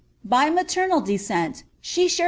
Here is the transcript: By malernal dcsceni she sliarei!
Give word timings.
By 0.25 0.49
malernal 0.49 1.05
dcsceni 1.05 1.61
she 1.79 2.07
sliarei! 2.07 2.19